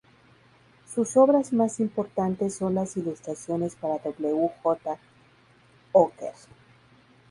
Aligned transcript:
Sus 0.91 1.15
obras 1.15 1.53
más 1.53 1.79
importantes 1.79 2.55
son 2.55 2.73
las 2.73 2.97
ilustraciones 2.97 3.75
para 3.75 3.99
W. 3.99 4.51
J. 4.63 4.97
Hooker. 5.91 6.33